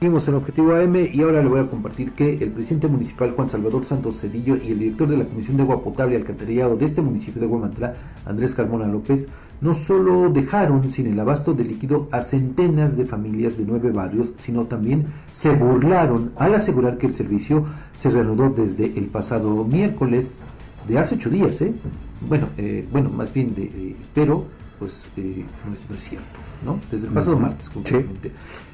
[0.00, 3.50] Seguimos en Objetivo AM y ahora le voy a compartir que el presidente municipal Juan
[3.50, 6.86] Salvador Santos Cedillo y el director de la Comisión de Agua Potable y Alcantarillado de
[6.86, 7.92] este municipio de Guamantlán,
[8.24, 9.28] Andrés Carmona López,
[9.60, 14.32] no solo dejaron sin el abasto de líquido a centenas de familias de nueve barrios,
[14.38, 20.44] sino también se burlaron al asegurar que el servicio se reanudó desde el pasado miércoles
[20.88, 21.74] de hace ocho días, ¿eh?
[22.26, 24.46] Bueno, eh, bueno, más bien de, eh, pero
[24.80, 26.26] pues eh, no, es, no, es, cierto,
[26.64, 26.80] ¿no?
[26.90, 28.32] Desde el pasado martes, concretamente.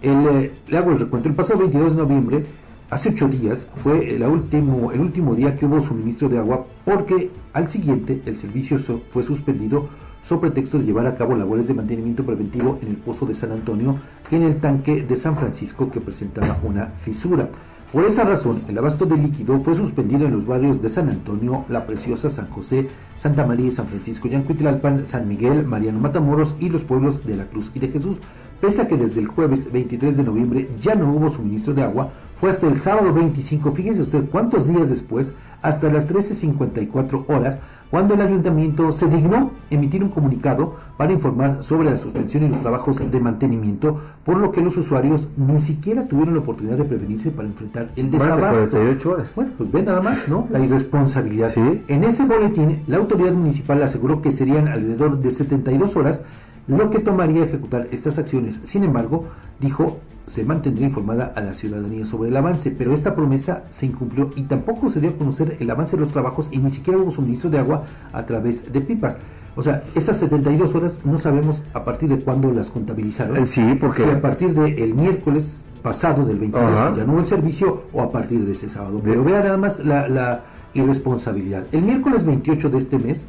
[0.00, 1.28] El, eh, le hago el recuento.
[1.28, 2.46] El pasado 22 de noviembre,
[2.88, 7.30] hace ocho días, fue el último, el último día que hubo suministro de agua porque
[7.52, 9.88] al siguiente el servicio so, fue suspendido
[10.20, 13.52] sobre pretexto de llevar a cabo labores de mantenimiento preventivo en el pozo de San
[13.52, 13.98] Antonio
[14.30, 17.50] y en el tanque de San Francisco que presentaba una fisura.
[17.92, 21.64] Por esa razón, el abasto de líquido fue suspendido en los barrios de San Antonio,
[21.70, 26.68] La Preciosa, San José, Santa María y San Francisco, Yancuitlalpan, San Miguel, Mariano Matamoros y
[26.68, 28.20] los pueblos de la Cruz y de Jesús.
[28.60, 32.10] Pese a que desde el jueves 23 de noviembre ya no hubo suministro de agua,
[32.34, 37.58] fue hasta el sábado 25, fíjese usted cuántos días después, hasta las 13.54 horas,
[37.90, 42.60] cuando el ayuntamiento se dignó emitir un comunicado para informar sobre la suspensión y los
[42.60, 47.30] trabajos de mantenimiento, por lo que los usuarios ni siquiera tuvieron la oportunidad de prevenirse
[47.30, 48.60] para enfrentar el desabasto.
[48.60, 49.32] De 48 horas.
[49.36, 50.46] Bueno, pues ve nada más, ¿no?
[50.50, 51.50] La irresponsabilidad.
[51.52, 51.84] ¿Sí?
[51.88, 56.24] En ese boletín, la autoridad municipal aseguró que serían alrededor de 72 horas
[56.66, 58.60] lo que tomaría ejecutar estas acciones.
[58.64, 59.24] Sin embargo,
[59.58, 59.98] dijo,
[60.28, 64.42] se mantendría informada a la ciudadanía sobre el avance, pero esta promesa se incumplió y
[64.42, 67.50] tampoco se dio a conocer el avance de los trabajos y ni siquiera hubo suministro
[67.50, 69.16] de agua a través de pipas.
[69.56, 73.44] O sea, esas 72 horas no sabemos a partir de cuándo las contabilizaron.
[73.44, 74.04] Sí, porque...
[74.04, 78.12] Si a partir del miércoles pasado, del 23, ya no hubo el servicio, o a
[78.12, 79.00] partir de ese sábado.
[79.02, 80.44] Pero vea nada más la, la
[80.74, 81.64] irresponsabilidad.
[81.72, 83.26] El miércoles 28 de este mes,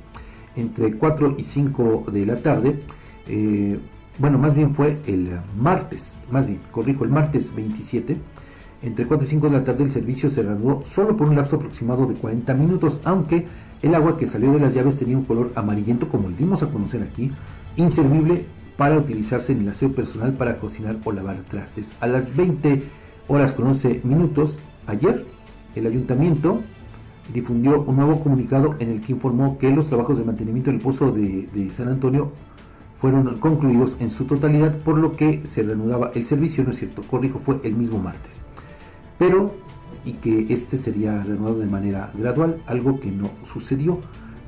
[0.55, 2.79] entre 4 y 5 de la tarde,
[3.27, 3.79] eh,
[4.19, 8.17] bueno, más bien fue el martes, más bien, corrijo, el martes 27,
[8.81, 11.55] entre 4 y 5 de la tarde el servicio se reanudó solo por un lapso
[11.55, 13.47] aproximado de 40 minutos, aunque
[13.81, 16.69] el agua que salió de las llaves tenía un color amarillento, como le dimos a
[16.69, 17.31] conocer aquí,
[17.77, 21.95] inservible para utilizarse en el aseo personal para cocinar o lavar trastes.
[22.01, 22.83] A las 20
[23.29, 25.25] horas con 11 minutos, ayer,
[25.75, 26.61] el ayuntamiento
[27.33, 31.11] difundió un nuevo comunicado en el que informó que los trabajos de mantenimiento del pozo
[31.11, 32.33] de San Antonio
[32.99, 37.03] fueron concluidos en su totalidad, por lo que se reanudaba el servicio, no es cierto,
[37.03, 38.41] corrijo, fue el mismo martes.
[39.17, 39.55] Pero,
[40.03, 43.99] y que este sería reanudado de manera gradual, algo que no sucedió.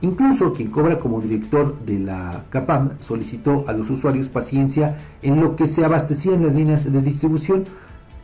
[0.02, 5.56] Incluso quien cobra como director de la CAPAM solicitó a los usuarios paciencia en lo
[5.56, 7.66] que se abastecían las líneas de distribución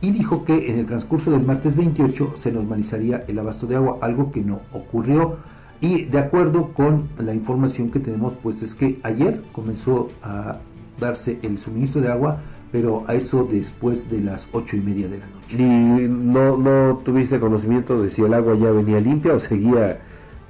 [0.00, 3.98] y dijo que en el transcurso del martes 28 se normalizaría el abasto de agua,
[4.00, 5.36] algo que no ocurrió.
[5.80, 10.58] Y de acuerdo con la información que tenemos, pues es que ayer comenzó a
[10.98, 12.40] darse el suministro de agua,
[12.72, 15.56] pero a eso después de las ocho y media de la noche.
[15.56, 20.00] ¿Y no, no tuviste conocimiento de si el agua ya venía limpia o seguía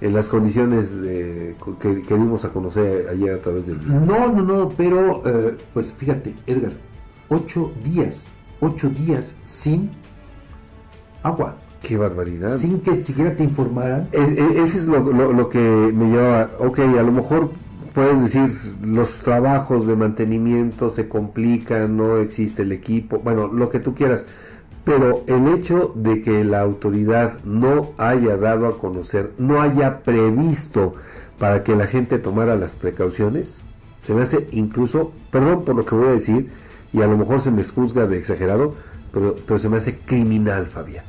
[0.00, 3.86] en las condiciones de, que, que, dimos a conocer ayer a través del...
[3.86, 6.72] No, no, no, pero eh, pues fíjate, Edgar,
[7.28, 9.90] ocho días, ocho días sin
[11.22, 11.56] agua.
[11.82, 12.56] Qué barbaridad.
[12.58, 14.08] Sin que siquiera te informaran.
[14.12, 17.50] Es, es, ese es lo, lo, lo, que me lleva, ok, a lo mejor
[17.94, 18.50] puedes decir,
[18.82, 24.26] los trabajos de mantenimiento se complican, no existe el equipo, bueno, lo que tú quieras,
[24.84, 30.94] pero el hecho de que la autoridad no haya dado a conocer, no haya previsto
[31.38, 33.64] para que la gente tomara las precauciones,
[33.98, 36.50] se me hace incluso, perdón por lo que voy a decir,
[36.92, 38.74] y a lo mejor se me juzga de exagerado,
[39.12, 41.04] pero, pero se me hace criminal, Fabián.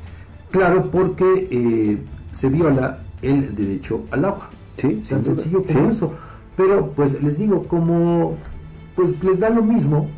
[0.50, 4.50] Claro, porque eh, se viola el derecho al agua.
[4.76, 5.86] Sí, tan sencillo como sí.
[5.88, 6.14] eso.
[6.56, 8.36] Pero pues les digo, como
[8.96, 10.08] pues les da lo mismo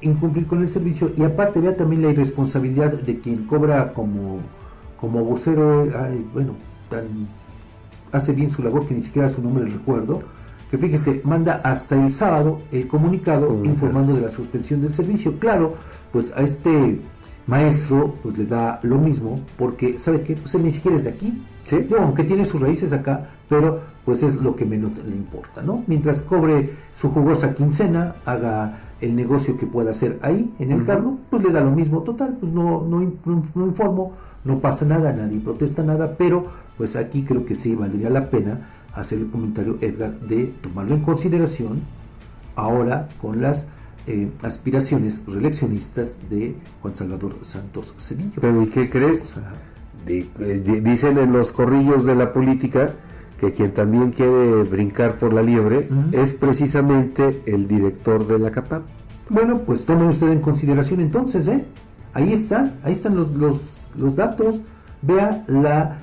[0.00, 4.40] incumplir con el servicio y aparte vea también la irresponsabilidad de quien cobra como
[5.00, 6.54] como vocero, ay, bueno,
[6.90, 7.06] tan
[8.12, 10.22] hace bien su labor que ni siquiera su nombre recuerdo,
[10.70, 15.38] que fíjese, manda hasta el sábado el comunicado informando de la suspensión del servicio.
[15.38, 15.74] Claro,
[16.12, 17.00] pues a este
[17.50, 21.10] maestro pues le da lo mismo porque sabe que pues él ni siquiera es de
[21.10, 21.42] aquí.
[22.00, 26.22] Aunque tiene sus raíces acá pero pues es lo que menos le importa no mientras
[26.22, 30.86] cobre su jugosa quincena haga el negocio que pueda hacer ahí en el uh -huh.
[30.86, 32.02] cargo pues le da lo mismo.
[32.02, 33.02] Total pues no, no
[33.66, 34.12] informo
[34.44, 36.46] no pasa nada nadie protesta nada pero
[36.76, 38.52] pues aquí creo que sí valdría la pena
[38.94, 41.82] hacer el comentario Edgar de tomarlo en consideración
[42.56, 43.68] ahora con las
[44.10, 48.40] eh, aspiraciones reeleccionistas de Juan Salvador Santos Cedillo.
[48.40, 49.34] Pero ¿y qué crees?
[50.06, 52.94] De, de, dicen en los corrillos de la política
[53.38, 56.14] que quien también quiere brincar por la liebre uh -huh.
[56.22, 58.82] es precisamente el director de la CAPAM.
[59.28, 61.64] Bueno, pues tomen usted en consideración entonces, ¿eh?
[62.12, 64.62] Ahí está, ahí están los, los, los datos.
[65.02, 65.98] Vea la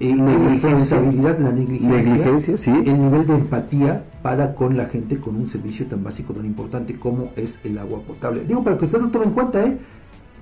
[0.00, 2.70] eh, responsabilidad, la negligencia, sí.
[2.70, 6.98] el nivel de empatía para con la gente con un servicio tan básico, tan importante
[6.98, 8.44] como es el agua potable.
[8.44, 9.78] Digo, para que usted lo tome en cuenta, ¿eh?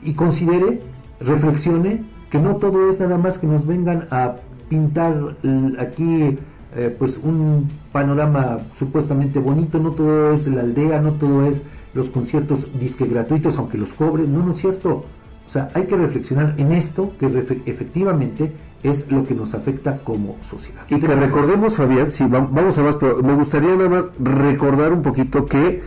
[0.02, 0.80] Y considere,
[1.20, 4.36] reflexione, que no todo es nada más que nos vengan a
[4.68, 5.36] pintar
[5.78, 6.38] aquí
[6.74, 12.08] eh, pues un panorama supuestamente bonito, no todo es la aldea, no todo es los
[12.08, 15.04] conciertos disque gratuitos, aunque los cobren, no, no es cierto.
[15.52, 17.26] O sea, hay que reflexionar en esto que
[17.66, 20.80] efectivamente es lo que nos afecta como sociedad.
[20.88, 25.02] Y que recordemos, Fabián, sí, vamos a más, pero me gustaría nada más recordar un
[25.02, 25.82] poquito que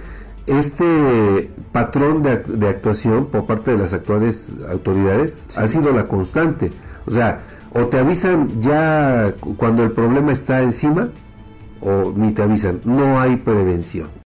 [0.45, 6.71] este patrón de, actuación por parte de las actuales autoridades ha sido la constante.
[7.07, 7.41] O sea,
[7.73, 11.09] o te avisan ya cuando el problema está encima,
[11.81, 12.81] o ni te avisan.
[12.83, 14.09] No hay prevención.